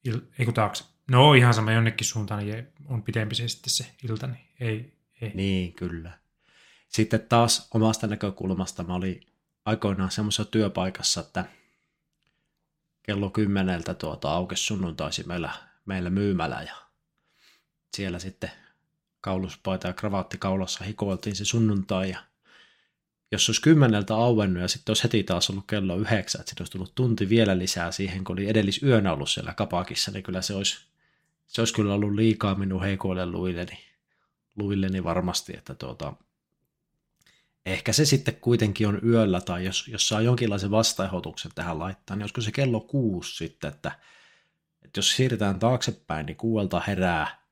[0.04, 0.84] il, ei kun taakse.
[1.10, 5.32] No ihan sama jonnekin suuntaan, niin on pitempi se sitten se ilta, niin ei, ei.
[5.34, 6.18] Niin, kyllä.
[6.88, 9.20] Sitten taas omasta näkökulmasta mä olin
[9.64, 11.44] aikoinaan semmoisessa työpaikassa, että
[13.02, 15.50] kello kymmeneltä tuota aukesi sunnuntaisi meillä,
[15.84, 16.74] meillä myymälä ja
[17.96, 18.50] siellä sitten
[19.20, 22.18] kauluspaita ja kravaatti kaulassa hikoiltiin se sunnuntai ja
[23.32, 26.72] jos olisi kymmeneltä auennut ja sitten olisi heti taas ollut kello yhdeksän, että sitten olisi
[26.72, 30.76] tullut tunti vielä lisää siihen, kun oli edellisyönä ollut siellä kapakissa, niin kyllä se olisi,
[31.46, 33.84] se olisi kyllä ollut liikaa minun heikoille luilleni,
[34.56, 36.12] luilleni varmasti, että tuota,
[37.66, 42.22] Ehkä se sitten kuitenkin on yöllä, tai jos, jos saa jonkinlaisen vastaehdotuksen tähän laittaa, niin
[42.22, 43.92] olisiko se kello kuusi sitten, että,
[44.84, 47.44] että jos siirretään taaksepäin, niin kuuelta herää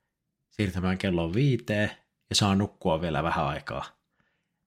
[0.51, 1.91] siirtämään kello viiteen
[2.31, 3.85] ja saa nukkua vielä vähän aikaa.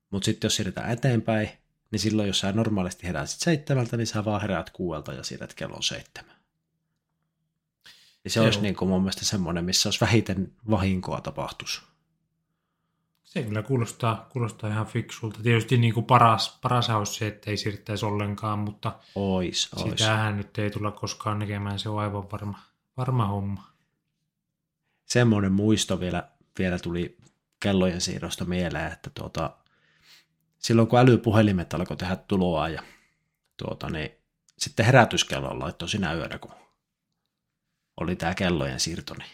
[0.10, 1.50] Mutta sitten jos siirretään eteenpäin,
[1.92, 5.84] niin silloin jos sä normaalisti heräät seitsemältä, niin sä vaan heräät kuuelta ja siirrät kellon
[5.84, 6.36] seitsemän.
[8.24, 8.46] Ja se Joo.
[8.46, 11.84] olisi niin kuin mun mielestä semmoinen, missä olisi vähiten vahinkoa tapahtus.
[13.36, 15.40] Se kyllä kuulostaa, kuulostaa ihan fiksulta.
[15.44, 20.00] Tietysti niin kuin paras, paras olisi se, että ei siirtäisi ollenkaan, mutta ois, ois.
[20.00, 21.80] sitähän nyt ei tulla koskaan näkemään.
[21.80, 22.60] Se on aivan varma,
[22.98, 23.72] varma homma.
[25.06, 27.18] Semmoinen muisto vielä, vielä tuli
[27.60, 29.58] kellojen siirrosta mieleen, että tuota,
[30.60, 32.84] silloin kun älypuhelimet alkoi tehdä tuloa ja
[33.58, 34.12] tuota, niin
[34.58, 36.52] sitten herätyskello laittoi sinä yönä, kun
[37.98, 39.32] oli tämä kellojen siirto, niin,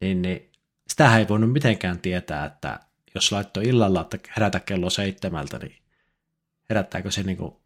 [0.00, 0.53] niin, niin
[0.88, 2.80] sitä ei voinut mitenkään tietää, että
[3.14, 5.78] jos laittoi illalla, että herätä kello seitsemältä, niin
[6.70, 7.56] herättääkö se niin kuin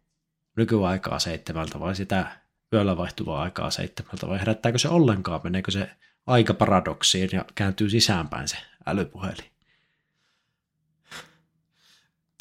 [0.55, 2.39] nykyaikaa seitsemältä vai sitä
[2.73, 5.91] yöllä vaihtuvaa aikaa seitsemältä vai herättääkö se ollenkaan, meneekö se
[6.27, 9.51] aika paradoksiin ja kääntyy sisäänpäin se älypuhelin.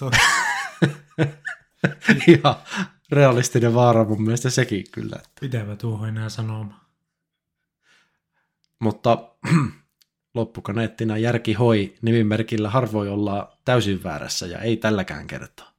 [2.28, 2.56] Ihan
[3.12, 5.16] realistinen vaara mun mielestä sekin kyllä.
[5.40, 6.80] Pitävä tuohon enää sanomaan.
[8.78, 9.34] Mutta
[10.38, 15.72] loppukaneettina järki hoi nimimerkillä harvoin olla täysin väärässä ja ei tälläkään kertaa.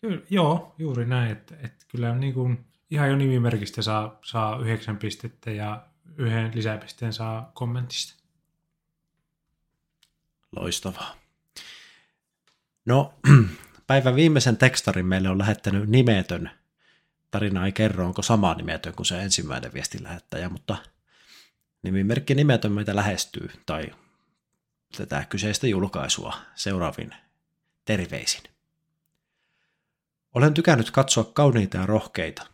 [0.00, 1.32] Kyllä, joo, juuri näin.
[1.32, 7.12] Että, että kyllä niin kuin, ihan jo nimimerkistä saa, saa yhdeksän pistettä ja yhden lisäpisteen
[7.12, 8.24] saa kommentista.
[10.56, 11.16] Loistavaa.
[12.86, 13.14] No,
[13.86, 16.50] päivän viimeisen tekstarin meille on lähettänyt nimetön.
[17.30, 20.76] Tarina ei kerro, onko sama nimetön kuin se ensimmäinen viesti lähettäjä, mutta
[21.84, 23.86] nimimerkki nimetön meitä lähestyy tai
[24.96, 27.14] tätä kyseistä julkaisua seuraavin
[27.84, 28.42] terveisin.
[30.34, 32.46] Olen tykännyt katsoa kauniita ja rohkeita,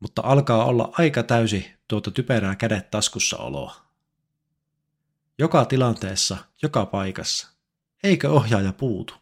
[0.00, 3.76] mutta alkaa olla aika täysi tuota typerää kädet taskussa oloa.
[5.38, 7.48] Joka tilanteessa, joka paikassa.
[8.02, 9.14] Eikö ohjaaja puutu?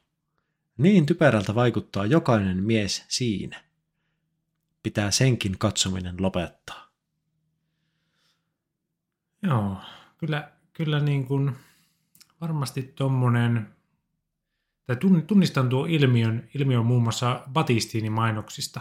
[0.78, 3.64] Niin typerältä vaikuttaa jokainen mies siinä.
[4.82, 6.83] Pitää senkin katsominen lopettaa.
[9.46, 9.76] Joo,
[10.18, 11.56] kyllä, kyllä niin kuin
[12.40, 13.68] varmasti tuommoinen,
[14.86, 18.80] tai tunnistan tuo ilmiön, ilmiön muun muassa Batistiinin mainoksista.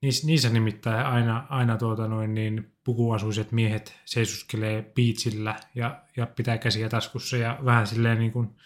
[0.00, 6.58] Niissä, niissä nimittäin aina, aina tuota noin, niin pukuasuiset miehet seisuskelee piitsillä ja, ja pitää
[6.58, 8.56] käsiä taskussa ja vähän silleen niin kuin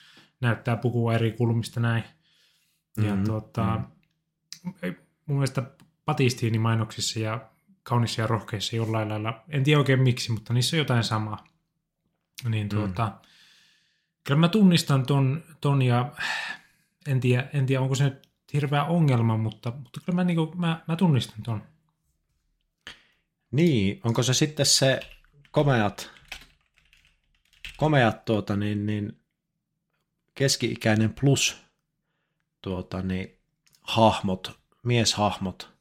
[0.40, 2.04] näyttää pukua eri kulmista näin.
[2.96, 3.24] Ja mm-hmm.
[3.24, 3.80] tuota,
[4.64, 4.94] mm-hmm.
[5.26, 5.62] mun mielestä
[6.06, 7.50] Batistiinin mainoksissa ja
[7.88, 11.44] kaunissa ja rohkeissa jollain lailla, en tiedä oikein miksi, mutta niissä on jotain samaa.
[12.48, 13.28] Niin tuota, mm.
[14.24, 16.12] kyllä mä tunnistan ton, ton ja
[17.06, 20.60] en tiedä, en tiedä, onko se nyt hirveä ongelma, mutta, mutta kyllä mä, niin kuin,
[20.60, 21.62] mä, mä tunnistan ton.
[23.50, 25.00] Niin, onko se sitten se
[25.50, 26.10] komeat,
[27.76, 29.20] komeat tuota, niin, niin,
[30.34, 31.62] keski-ikäinen plus
[32.62, 33.38] tuota, niin,
[33.82, 35.76] hahmot, mieshahmot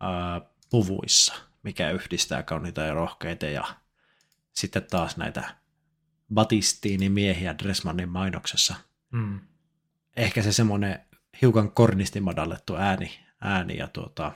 [0.00, 3.64] ää, puvuissa, mikä yhdistää kauniita ja rohkeita ja
[4.52, 5.56] sitten taas näitä
[6.34, 8.74] Batistiini-miehiä Dressmannin mainoksessa.
[9.10, 9.40] Mm.
[10.16, 11.00] Ehkä se semmoinen
[11.42, 14.32] hiukan kornisti madallettu ääni, ääni ja tuota,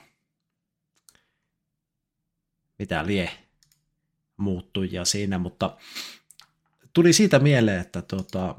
[2.78, 3.30] mitä lie
[4.36, 5.76] muuttui ja siinä, mutta
[6.92, 8.54] tuli siitä mieleen, että tuota,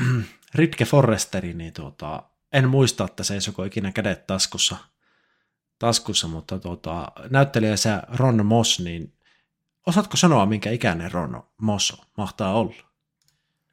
[0.54, 4.76] Ritke Forresteri, niin tuota, en muista, että se ei ikinä kädet taskussa–
[5.80, 9.12] taskussa, mutta tuota, näyttelijä sä Ron Moss, niin
[9.86, 12.74] osaatko sanoa, minkä ikäinen Ron Moss mahtaa olla?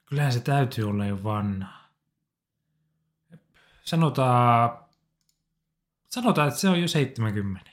[0.05, 1.89] Kyllähän se täytyy olla jo vanha.
[3.83, 4.79] Sanotaan,
[6.09, 7.71] sanotaan, että se on jo 70.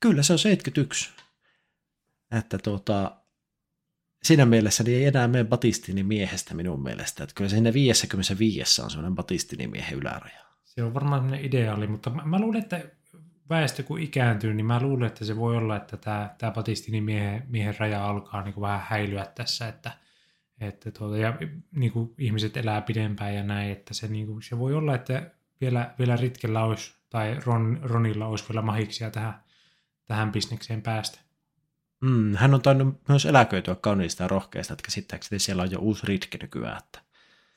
[0.00, 1.10] Kyllä, se on 71.
[2.38, 3.16] Että tuota,
[4.22, 7.24] siinä mielessä niin ei enää mene Batistini miehestä minun mielestä.
[7.24, 10.44] Että kyllä siinä 55 on semmoinen Batistini miehen yläraja.
[10.64, 12.97] Se on varmaan ideaali, mutta mä, mä luulen, että
[13.50, 17.42] väestö kun ikääntyy, niin mä luulen, että se voi olla, että tämä, tämä Batistinin miehen,
[17.48, 19.92] miehen raja alkaa niin kuin vähän häilyä tässä, että,
[20.60, 21.38] että tuota, ja
[21.72, 25.30] niin kuin ihmiset elää pidempään ja näin, että se, niin kuin, se voi olla, että
[25.60, 29.34] vielä, vielä Ritkellä olisi, tai Ron, Ronilla olisi vielä mahiksia tähän,
[30.04, 31.18] tähän bisnekseen päästä.
[32.00, 36.06] Mm, hän on tainnut myös eläköityä kauniista ja rohkeista, että käsittääkseni siellä on jo uusi
[36.06, 36.78] Ritke nykyään.
[36.78, 37.00] Että...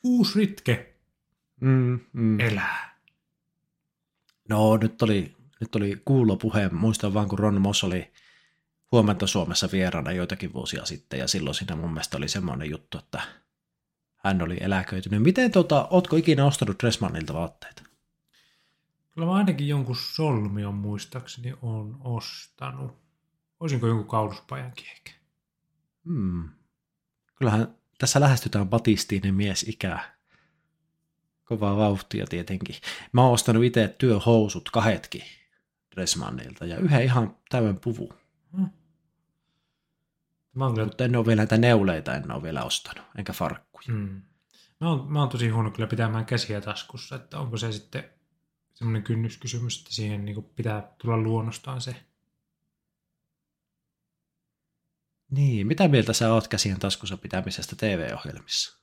[0.02, 0.94] Uusi Ritke?
[1.60, 2.40] Mm, mm.
[2.40, 2.98] Elää.
[4.48, 8.12] No nyt oli nyt oli kuulo puhe, muistan vaan kun Ron Moss oli
[8.92, 13.22] huomenta Suomessa vieraana joitakin vuosia sitten, ja silloin siinä mun mielestä oli semmoinen juttu, että
[14.16, 15.22] hän oli eläköitynyt.
[15.22, 17.82] Miten tota, ootko ikinä ostanut Dressmannilta vaatteita?
[19.10, 23.02] Kyllä mä ainakin jonkun solmion muistaakseni on ostanut.
[23.60, 25.12] Olisinko jonkun kauluspajankin ehkä?
[26.04, 26.48] Hmm.
[27.34, 30.14] Kyllähän tässä lähestytään Batistinen mies ikää.
[31.44, 32.76] Kovaa vauhtia tietenkin.
[33.12, 35.22] Mä oon ostanut itse työhousut kahetkin
[35.96, 38.12] Dressmannilta ja yhden ihan täyden puvu.
[38.56, 38.70] Hmm.
[40.54, 43.88] Mä oon kyllä Mutta en ole vielä näitä neuleita, en ole vielä ostanut, enkä farkkuja.
[43.88, 44.22] Mm.
[44.80, 48.04] Mä, oon, mä oon tosi huono kyllä pitämään käsiä taskussa, että onko se sitten
[48.74, 51.96] semmoinen kynnyskysymys, että siihen niin pitää tulla luonnostaan se.
[55.30, 58.82] Niin, mitä mieltä sä oot käsien taskussa pitämisestä TV-ohjelmissa?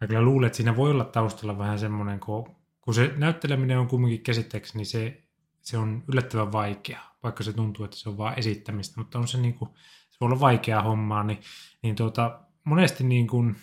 [0.00, 3.88] Mä kyllä luulen, että siinä voi olla taustalla vähän semmoinen, kun, kun se näytteleminen on
[3.88, 5.23] kumminkin käsitteeksi, niin se,
[5.64, 9.38] se on yllättävän vaikea, vaikka se tuntuu, että se on vaan esittämistä, mutta on se
[9.38, 9.70] niin kuin,
[10.10, 11.38] se voi olla vaikeaa hommaa, niin,
[11.82, 13.56] niin tuota, monesti niin kuin,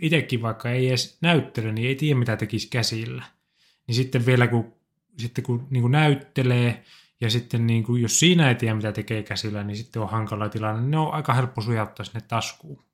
[0.00, 3.24] itsekin vaikka ei edes näyttele, niin ei tiedä mitä tekisi käsillä.
[3.86, 4.72] Niin sitten vielä kun,
[5.18, 6.84] sitten kun niin kuin näyttelee,
[7.20, 10.48] ja sitten niin kuin, jos siinä ei tiedä mitä tekee käsillä, niin sitten on hankala
[10.48, 10.88] tilanne.
[10.88, 12.84] Ne on aika helppo sujauttaa sinne taskuun,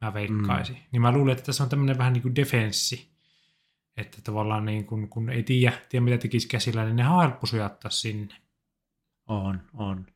[0.00, 0.76] mä veikkaisin.
[0.76, 0.82] Mm.
[0.92, 3.17] Niin mä luulen, että tässä on tämmöinen vähän niin kuin defenssi.
[3.98, 7.46] Että tavallaan niin kuin, kun ei tiedä, tiedä mitä tekisi käsillä, niin ne on helppo
[7.46, 8.34] sujauttaa sinne.
[9.26, 10.06] On, on.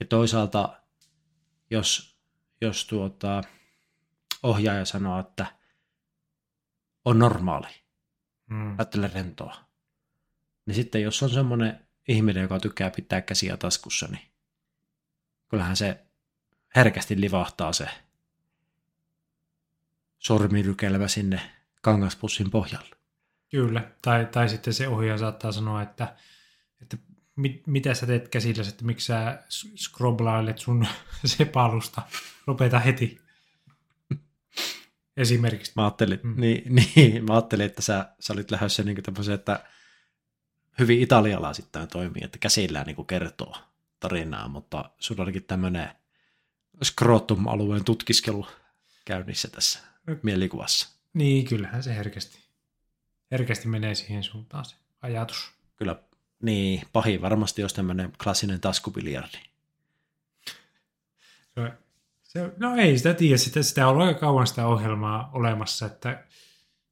[0.00, 0.80] Ja toisaalta,
[1.70, 2.18] jos,
[2.60, 3.42] jos tuota,
[4.42, 5.46] ohjaaja sanoo, että
[7.04, 7.68] on normaali,
[8.50, 8.74] Mm.
[8.78, 9.64] ajattele rentoa,
[10.66, 14.30] niin sitten jos on semmoinen ihminen, joka tykkää pitää käsiä taskussa, niin
[15.48, 16.06] kyllähän se
[16.76, 17.88] herkästi livahtaa se
[20.18, 21.40] sormirykelmä sinne
[21.82, 22.99] kangaspussin pohjalle.
[23.50, 26.16] Kyllä, tai, tai sitten se ohjaaja saattaa sanoa, että,
[26.82, 26.96] että
[27.36, 30.86] mit, mitä sä teet käsillä, että miksi sä s- scroblailet sun
[31.24, 32.02] sepalusta,
[32.46, 33.20] lopeta heti.
[35.16, 35.72] Esimerkiksi.
[35.76, 36.40] Mä ajattelin, Mm.
[36.40, 39.64] niin, niin, mä ajattelin että sä, sä olit lähdössä niin tämmöisen, että
[40.78, 43.56] hyvin italialaisittain toimii, että käsillään niin kertoo
[44.00, 45.88] tarinaa, mutta sulla olikin tämmöinen
[46.84, 48.46] scrotum-alueen tutkiskelu
[49.04, 49.78] käynnissä tässä
[50.22, 50.88] mielikuvassa.
[51.14, 52.38] Niin, kyllähän se herkästi,
[53.30, 55.52] herkästi menee siihen suuntaan se ajatus.
[55.76, 55.96] Kyllä,
[56.42, 59.38] niin, pahin varmasti olisi tämmöinen klassinen taskubiljardi.
[61.54, 61.72] Se,
[62.22, 66.24] se, no ei sitä tiedä, sitä, sitä on aika kauan sitä ohjelmaa olemassa, että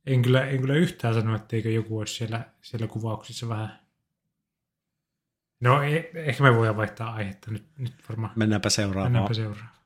[0.06, 3.80] en kyllä, en kyllä yhtään sano, etteikö joku olisi siellä, siellä kuvauksissa vähän...
[5.60, 8.32] No e, ehkä me voidaan vaihtaa aihetta nyt, nyt varmaan.
[8.36, 9.12] Mennäänpä seuraavaan.
[9.12, 9.77] Mennäänpä seuraavaan.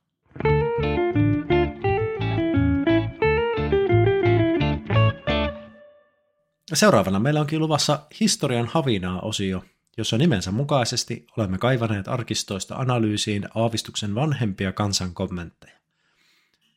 [6.75, 9.65] Seuraavana meillä onkin luvassa historian havinaa osio,
[9.97, 15.79] jossa nimensä mukaisesti olemme kaivaneet arkistoista analyysiin aavistuksen vanhempia kansan kommentteja.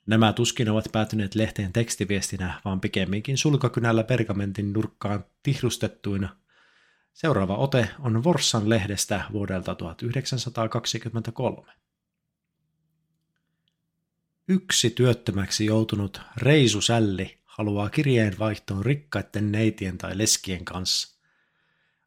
[0.05, 6.35] Nämä tuskin ovat päätyneet lehteen tekstiviestinä, vaan pikemminkin sulkakynällä pergamentin nurkkaan tihrustettuina.
[7.13, 11.71] Seuraava ote on Vorssan lehdestä vuodelta 1923.
[14.47, 21.17] Yksi työttömäksi joutunut reisusälli haluaa kirjeenvaihtoon rikkaiden neitien tai leskien kanssa.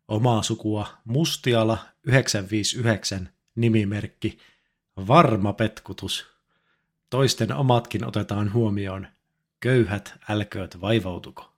[0.08, 4.38] Omaa sukua Mustiala 959 nimimerkki
[4.96, 6.26] Varma petkutus.
[7.10, 9.06] Toisten omatkin otetaan huomioon.
[9.60, 11.52] Köyhät älkööt vaivautuko.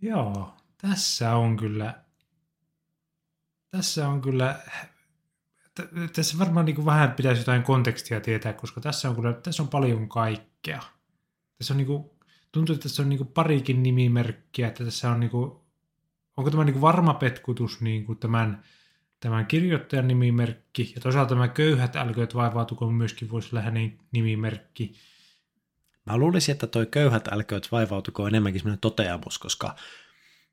[0.00, 1.94] Joo, tässä on kyllä,
[3.70, 4.62] tässä on kyllä,
[6.12, 9.68] tässä varmaan niin kuin vähän pitäisi jotain kontekstia tietää, koska tässä on kyllä, tässä on
[9.68, 10.82] paljon kaikkea.
[11.62, 12.04] Tässä on niin kuin,
[12.52, 15.52] tuntuu, että tässä on niin kuin parikin nimimerkkiä, että tässä on niin kuin,
[16.36, 18.64] onko tämä niin kuin varma petkutus niin kuin tämän,
[19.20, 24.94] tämän kirjoittajan nimimerkki, ja toisaalta tämä köyhät älkööt vaivautuko myöskin voisi olla hänen nimimerkki.
[26.06, 29.74] Mä luulisin, että toi köyhät älkööt vaivautuko enemmänkin semmoinen toteamus, koska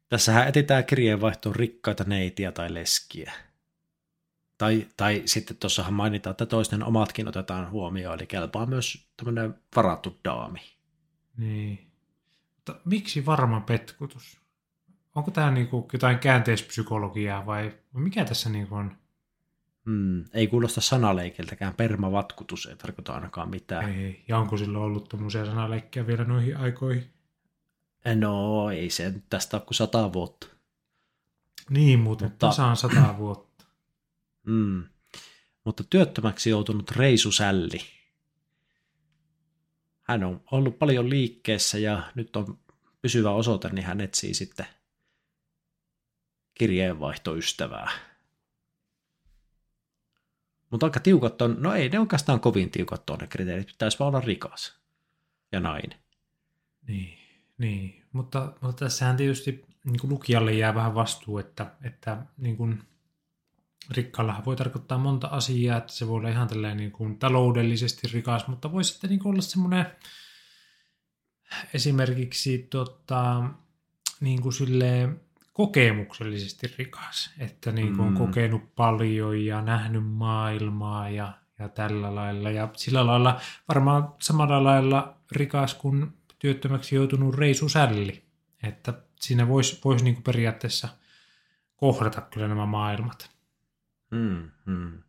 [0.10, 3.34] tässähän etsitään kirjeenvaihtoon rikkaita neitiä tai leskiä.
[4.58, 10.20] Tai, tai sitten tuossahan mainitaan, että toisten omatkin otetaan huomioon, eli kelpaa myös tämmöinen varattu
[10.24, 10.79] daami.
[11.40, 11.92] Niin.
[12.56, 14.42] Mutta miksi varma petkutus?
[15.16, 18.98] Onko tämä niinku jotain käänteispsykologiaa vai mikä tässä niinku on?
[19.86, 23.90] Hmm, ei kuulosta sanaleikiltäkään, permavatkutus ei tarkoita ainakaan mitään.
[23.90, 24.24] Ei.
[24.28, 27.14] Ja onko sillä ollut tuommoisia sanaleikkejä vielä noihin aikoihin?
[28.16, 30.48] No, ei se nyt tästä ole kuin sata vuotta.
[31.70, 32.48] Niin muuten, Mutta...
[32.48, 33.50] tasaan sata vuotta.
[34.46, 34.84] Mm.
[35.66, 37.80] Mutta työttömäksi joutunut reisusälli.
[40.10, 42.60] Hän on ollut paljon liikkeessä ja nyt on
[43.02, 44.66] pysyvä osoite, niin hän etsii sitten
[46.54, 47.92] kirjeenvaihtoystävää.
[50.70, 54.08] Mutta aika tiukat on, no ei ne oikeastaan kovin tiukat on ne kriteerit, pitäisi vaan
[54.08, 54.80] olla rikas.
[55.52, 56.00] ja nainen.
[56.88, 57.18] Niin,
[57.58, 58.06] niin.
[58.12, 62.84] Mutta, mutta tässähän tietysti niin lukijalle jää vähän vastuu, että, että niin kuin
[63.92, 68.48] rikkaallahan voi tarkoittaa monta asiaa, että se voi olla ihan tällainen niin kuin taloudellisesti rikas,
[68.48, 69.86] mutta voi sitten niin kuin olla semmoinen
[71.74, 73.44] esimerkiksi tota,
[74.20, 75.22] niin kuin silleen,
[75.54, 78.18] kokemuksellisesti rikas, että niin kuin on Mm.
[78.18, 82.52] kokenut paljon ja nähnyt maailmaa ja, ja tällä lailla.
[82.52, 88.24] Ja sillä lailla varmaan samalla lailla rikas kuin työttömäksi joutunut Reisu Sälli.
[88.64, 90.88] Että siinä voisi vois niin kuin periaatteessa
[91.76, 93.39] kohdata kyllä nämä maailmat.
[94.12, 95.04] Mm, mm.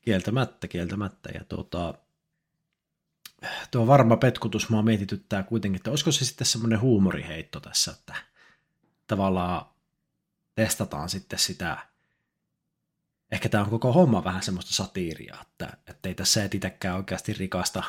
[0.00, 1.30] Kieltämättä, kieltämättä.
[1.34, 1.94] Ja tuota,
[3.70, 8.14] tuo varma petkutus mua mietityttää kuitenkin, että olisiko se sitten semmoinen huumoriheitto tässä, että
[9.06, 9.66] tavallaan
[10.54, 11.86] testataan sitten sitä,
[13.30, 17.82] ehkä tämä on koko homma vähän semmoista satiiria, että, että ei tässä etitäkään oikeasti rikasta,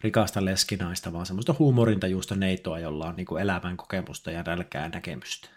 [0.00, 5.48] rikasta leskinaista, vaan semmoista huumorintajuista neitoa, jolla on niin elämän kokemusta ja nälkää näkemystä.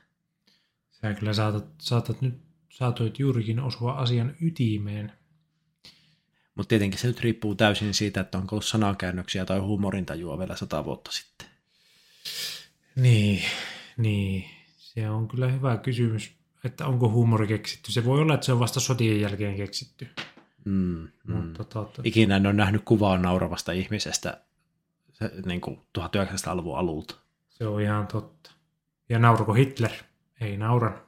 [0.92, 2.47] Sä kyllä saatat, saatat nyt,
[2.78, 5.12] saatoit juurikin osua asian ytimeen.
[6.56, 10.86] Mutta tietenkin se nyt riippuu täysin siitä, että onko ollut sanakäännöksiä tai huumorintajua vielä sata
[10.86, 11.48] vuotta sitten.
[12.96, 13.42] Niin,
[13.98, 14.46] niin.
[14.78, 16.32] Se on kyllä hyvä kysymys,
[16.64, 17.92] että onko huumori keksitty.
[17.92, 20.08] Se voi olla, että se on vasta sotien jälkeen keksitty.
[20.66, 21.36] Mm, Mm.
[21.36, 22.02] Mutta totta.
[22.06, 24.42] Ikinä en ole nähnyt kuvaa nauravasta ihmisestä
[25.14, 27.16] se, niin kuin 1900-luvun alulta.
[27.50, 28.52] Se on ihan totta.
[29.10, 29.92] Ja nauruko Hitler?
[30.42, 31.07] Ei nauran.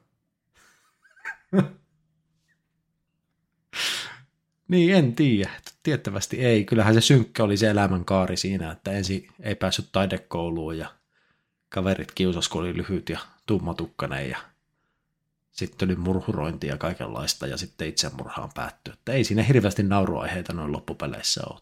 [4.70, 5.50] Niin, en tiedä.
[5.84, 6.66] Tiettävästi ei.
[6.66, 10.94] Kyllähän se synkkä oli se elämänkaari siinä, että ensin ei päässyt taidekouluun ja
[11.70, 14.38] kaverit kiusas, kun oli lyhyt ja tummatukkainen ja
[15.52, 18.94] sitten oli murhurointi ja kaikenlaista ja sitten itsemurhaan päättyi.
[18.94, 21.60] Että ei siinä hirveästi nauruaiheita noin loppupeleissä ole.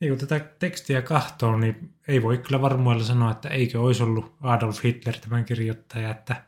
[0.00, 4.34] Niin kun tätä tekstiä kahtoo, niin ei voi kyllä varmuudella sanoa, että eikö olisi ollut
[4.40, 6.44] Adolf Hitler tämän kirjoittaja, että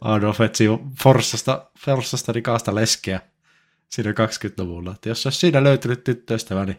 [0.00, 0.64] Adolf etsi
[1.02, 3.20] Forssasta, Forssasta rikasta leskeä
[3.88, 4.92] siinä 20-luvulla.
[4.92, 6.76] Että jos olisi siinä löytynyt tyttöystävä, niin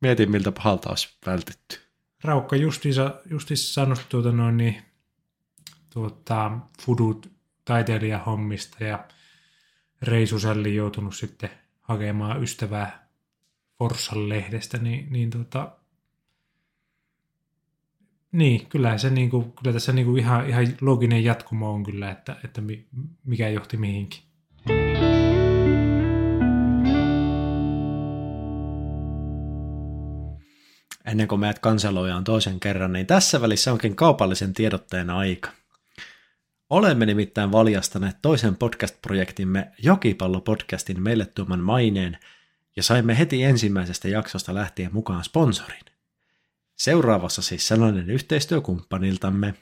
[0.00, 1.78] mietin miltä pahalta olisi vältytty.
[2.24, 4.82] Raukka justiinsa, justiinsa saanut tuota noin niin,
[5.90, 7.32] tuota, fudut
[7.64, 9.04] taiteilijahommista ja
[10.02, 13.08] Reisu Sälli joutunut sitten hakemaan ystävää
[13.78, 15.76] Forssan lehdestä, niin, niin tuota,
[18.34, 22.60] niin, kyllä, se niinku, kyllä tässä niinku ihan, ihan looginen jatkumo on kyllä, että, että
[22.60, 22.86] mi,
[23.24, 24.20] mikä johti mihinkin.
[31.04, 35.50] Ennen kuin meidät kanseloidaan toisen kerran, niin tässä välissä onkin kaupallisen tiedotteen aika.
[36.70, 42.18] Olemme nimittäin valjastaneet toisen podcast-projektimme Jokipallo-podcastin meille tuoman maineen
[42.76, 45.93] ja saimme heti ensimmäisestä jaksosta lähtien mukaan sponsorin.
[46.76, 49.54] Seuraavassa siis sellainen yhteistyökumppaniltamme.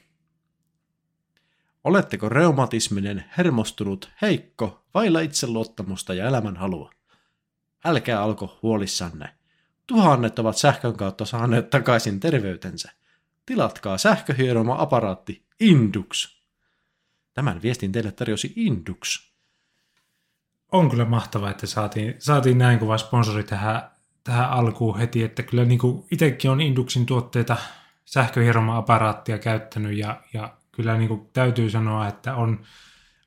[1.83, 6.91] Oletteko reumatisminen, hermostunut, heikko, vailla itseluottamusta ja elämänhalua?
[7.85, 9.35] Älkää alko huolissanne.
[9.87, 12.91] Tuhannet ovat sähkön kautta saaneet takaisin terveytensä.
[13.45, 16.41] Tilatkaa sähköhieroma-aparaatti Indux.
[17.33, 19.33] Tämän viestin teille tarjosi Indux.
[20.71, 23.81] On kyllä mahtavaa, että saatiin, saatiin näin kova sponsori tähän,
[24.23, 25.79] tähän alkuun heti, että kyllä niin
[26.11, 27.57] itsekin on Induxin tuotteita
[28.05, 32.59] sähköhieroma-aparaattia käyttänyt ja, ja kyllä niin kuin täytyy sanoa, että on,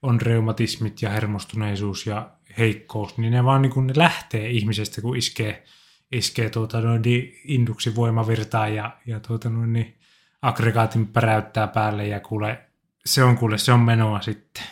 [0.03, 5.17] on reumatismit ja hermostuneisuus ja heikkous, niin ne vaan niin kuin ne lähtee ihmisestä, kun
[5.17, 5.65] iskee,
[6.13, 7.03] iskee tuota noin,
[7.45, 9.99] Induxin voimavirtaa ja, ja tuota noin, niin
[10.43, 12.65] aggregaatin päräyttää päälle ja kuule,
[13.07, 14.65] se on kuule, se on menoa sitten.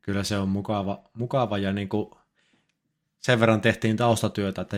[0.00, 2.10] Kyllä se on mukava, mukava ja niin kuin
[3.20, 4.76] sen verran tehtiin taustatyötä, että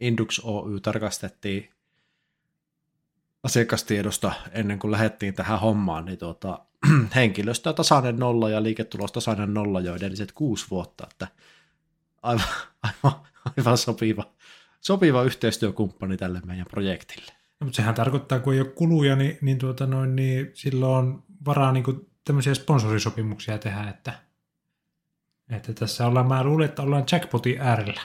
[0.00, 1.70] Indux Oy tarkastettiin
[3.42, 6.58] asiakastiedosta ennen kuin lähdettiin tähän hommaan, niin tuota,
[7.14, 11.28] henkilöstöä tasainen nolla ja liiketulos tasainen nolla jo edelliset kuusi vuotta, että
[12.22, 12.46] aivan,
[12.82, 13.20] aivan,
[13.56, 14.24] aivan sopiva,
[14.80, 17.32] sopiva yhteistyökumppani tälle meidän projektille.
[17.60, 21.22] No, mutta sehän tarkoittaa, kun ei ole kuluja, niin, niin, tuota noin, niin silloin on
[21.46, 24.25] varaa niin kuin tämmöisiä sponsorisopimuksia tehdä, että,
[25.50, 28.00] että tässä ollaan, mä luulen, että ollaan jackpotin äärellä.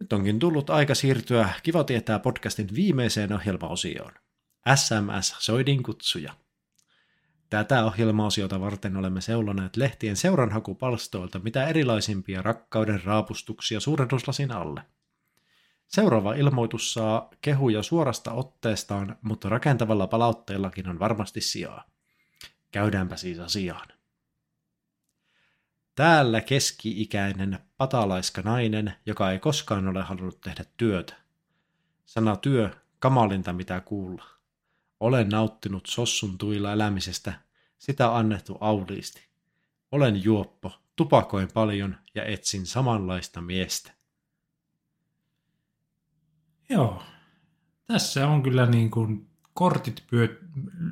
[0.00, 4.12] Nyt onkin tullut aika siirtyä Kiva tietää podcastin viimeiseen ohjelmaosioon.
[4.74, 6.32] SMS Soidin kutsuja.
[7.50, 14.82] Tätä ohjelmaosiota varten olemme seuloneet lehtien seuranhakupalstoilta mitä erilaisimpia rakkauden raapustuksia suurennuslasin alle.
[15.88, 21.84] Seuraava ilmoitus saa kehuja suorasta otteestaan, mutta rakentavalla palautteellakin on varmasti sijaa.
[22.70, 23.88] Käydäänpä siis asiaan.
[25.94, 31.14] Täällä keski-ikäinen patalaiska nainen, joka ei koskaan ole halunnut tehdä työtä.
[32.04, 34.24] Sana työ, kamalinta mitä kuulla.
[35.00, 37.32] Olen nauttinut sossun tuilla elämisestä,
[37.78, 39.20] sitä annettu auliisti.
[39.92, 43.92] Olen juoppo, tupakoin paljon ja etsin samanlaista miestä.
[46.68, 47.02] Joo.
[47.86, 50.40] Tässä on kyllä niin kuin kortit pyö,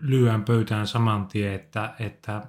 [0.02, 2.42] lyön pöytään saman tien, että, että,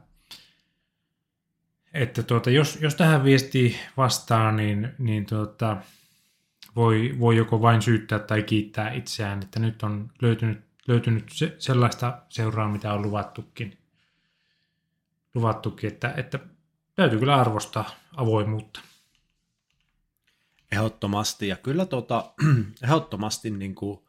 [1.93, 5.77] että tuota, jos, jos tähän viestiin vastaa, niin, niin tuota,
[6.75, 12.21] voi, voi joko vain syyttää tai kiittää itseään, että nyt on löytynyt, löytynyt se, sellaista
[12.29, 13.77] seuraa, mitä on luvattukin.
[15.35, 16.39] luvattukin että, että
[16.95, 18.79] täytyy kyllä arvostaa avoimuutta.
[20.73, 22.33] Ehdottomasti, ja kyllä tota,
[22.83, 23.99] ehdottomasti niin kuin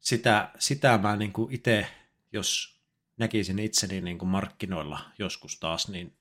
[0.00, 1.86] sitä, sitä mä niin kuin itse,
[2.32, 2.80] jos
[3.16, 6.16] näkisin itseni niin kuin markkinoilla joskus taas, niin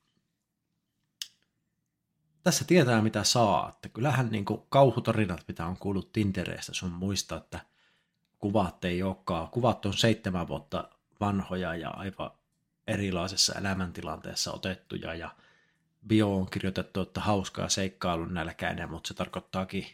[2.43, 3.69] tässä tietää mitä saa.
[3.69, 7.59] Että kyllähän niin kuin kauhutarinat, mitä on kuullut Tindereistä, sun muista, että
[8.39, 9.47] kuvat ei olekaan.
[9.47, 10.89] Kuvat on seitsemän vuotta
[11.19, 12.31] vanhoja ja aivan
[12.87, 15.35] erilaisessa elämäntilanteessa otettuja ja
[16.07, 19.85] bio on kirjoitettu, että hauskaa seikkailun nälkäinen, mutta se tarkoittaakin,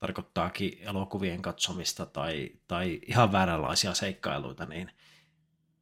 [0.00, 4.90] tarkoittaakin elokuvien katsomista tai, tai ihan vääränlaisia seikkailuita, niin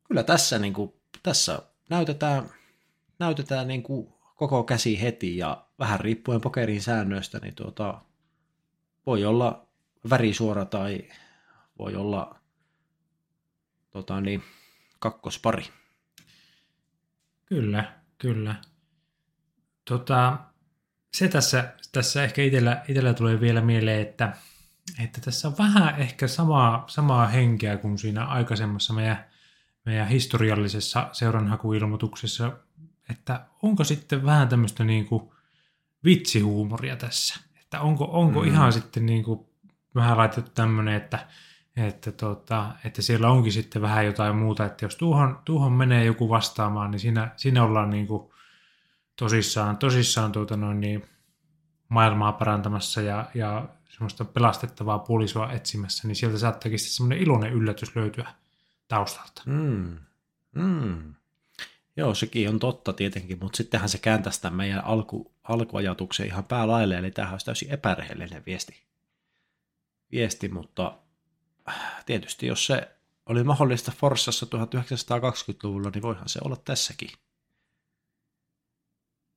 [0.05, 2.51] kyllä tässä, niin kuin, tässä näytetään,
[3.19, 8.01] näytetään niin kuin koko käsi heti ja vähän riippuen pokerin säännöistä, niin tuota,
[9.07, 9.67] voi olla
[10.11, 11.09] värisuora tai
[11.79, 12.39] voi olla
[13.91, 14.43] tota niin,
[14.99, 15.65] kakkospari.
[17.47, 18.55] Kyllä, kyllä.
[19.93, 20.39] Tota,
[21.17, 24.33] se tässä, tässä ehkä itsellä, itsellä tulee vielä mieleen, että,
[25.05, 29.25] että tässä on vähän ehkä samaa, samaa henkeä kuin siinä aikaisemmassa meidän,
[29.87, 32.53] meidän historiallisessa seuranhakuilmoituksessa,
[33.11, 35.31] että onko sitten vähän tämmöistä niin kuin
[36.05, 38.49] vitsihuumoria tässä, että onko, onko mm.
[38.49, 39.41] ihan sitten niin kuin
[39.95, 41.27] vähän laitettu tämmöinen, että,
[41.77, 46.29] että, tota, että siellä onkin sitten vähän jotain muuta, että jos tuohon, tuohon menee joku
[46.29, 48.32] vastaamaan, niin siinä, siinä ollaan niin kuin
[49.17, 51.05] tosissaan, tosissaan tuota noin niin,
[51.89, 57.97] maailmaa parantamassa ja, ja semmoista pelastettavaa puolisoa etsimässä, niin sieltä saattaakin sitten semmoinen iloinen yllätys
[57.97, 58.35] löytyä
[58.89, 59.43] taustalta.
[59.47, 59.99] Mm.
[60.55, 61.15] Mm.
[61.97, 66.99] Joo, sekin on totta tietenkin, mutta sittenhän se kääntäisi tämän meidän alku, alkuajatuksen ihan päälaille,
[66.99, 68.83] eli tämähän olisi täysin epärehellinen viesti.
[70.13, 70.99] viesti, mutta
[72.07, 72.89] tietysti jos se
[73.27, 77.11] oli mahdollista Forssassa 1920-luvulla, niin voihan se olla tässäkin.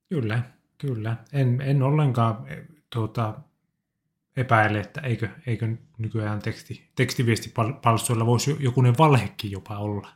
[0.10, 0.44] Kyllä,
[0.78, 1.18] kyllä.
[1.34, 3.40] En, en ollenkaan e, tuota,
[4.38, 10.10] epäile, että eikö, eikö nykyään teksti, tekstiviestipalstoilla voisi jokunen valhekin jopa olla.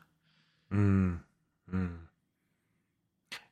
[0.69, 1.19] Mm,
[1.71, 1.97] mm.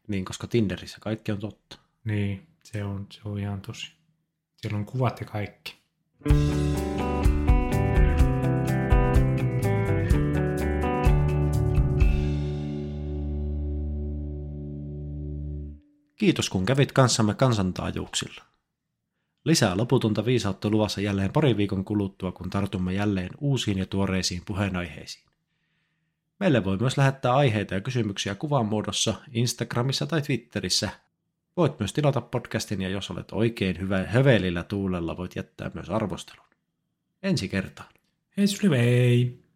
[0.08, 1.80] Niin, koska Tinderissä kaikki on totta.
[2.04, 3.92] Niin, se on, se on ihan tosi.
[4.56, 5.76] Siellä on kuvat ja kaikki.
[6.26, 6.87] Mm.
[16.28, 18.44] Kiitos kun kävit kanssamme kansantaajuuksilla.
[19.46, 25.26] Lisää loputonta viisautta luvassa jälleen pari viikon kuluttua, kun tartumme jälleen uusiin ja tuoreisiin puheenaiheisiin.
[26.40, 30.90] Meille voi myös lähettää aiheita ja kysymyksiä kuvan muodossa Instagramissa tai Twitterissä.
[31.58, 36.46] Voit myös tilata podcastin ja jos olet oikein hyvä hövelillä tuulella, voit jättää myös arvostelun.
[37.24, 37.90] Ensi kertaan.
[38.38, 39.47] Hei